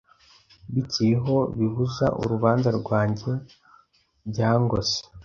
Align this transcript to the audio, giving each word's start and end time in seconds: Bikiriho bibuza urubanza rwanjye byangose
Bikiriho 0.73 1.35
bibuza 1.57 2.05
urubanza 2.21 2.69
rwanjye 2.79 3.31
byangose 4.29 4.97